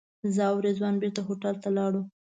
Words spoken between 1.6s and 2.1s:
ته لاړو.